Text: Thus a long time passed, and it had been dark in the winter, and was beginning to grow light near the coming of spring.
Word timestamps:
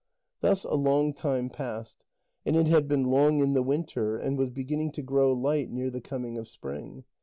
Thus 0.39 0.63
a 0.63 0.73
long 0.73 1.13
time 1.13 1.47
passed, 1.49 2.03
and 2.43 2.55
it 2.55 2.65
had 2.65 2.87
been 2.87 3.07
dark 3.07 3.33
in 3.33 3.53
the 3.53 3.61
winter, 3.61 4.17
and 4.17 4.35
was 4.35 4.49
beginning 4.49 4.91
to 4.93 5.03
grow 5.03 5.31
light 5.31 5.69
near 5.69 5.91
the 5.91 6.01
coming 6.01 6.39
of 6.39 6.47
spring. 6.47 7.03